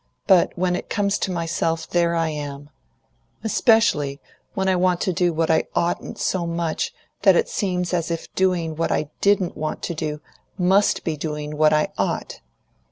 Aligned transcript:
But 0.25 0.51
when 0.55 0.75
it 0.75 0.89
comes 0.89 1.19
to 1.19 1.31
myself, 1.31 1.87
there 1.87 2.15
I 2.15 2.29
am! 2.29 2.71
Especially, 3.43 4.19
when 4.55 4.67
I 4.67 4.75
want 4.75 4.99
to 5.01 5.13
do 5.13 5.31
what 5.31 5.51
I 5.51 5.65
oughtn't 5.75 6.17
so 6.17 6.47
much 6.47 6.91
that 7.21 7.35
it 7.35 7.47
seems 7.47 7.93
as 7.93 8.09
if 8.09 8.33
doing 8.33 8.75
what 8.75 8.91
I 8.91 9.11
didn't 9.21 9.55
want 9.55 9.83
to 9.83 9.93
do 9.93 10.19
MUST 10.57 11.03
be 11.03 11.15
doing 11.15 11.55
what 11.55 11.71
I 11.71 11.89
ought! 11.99 12.41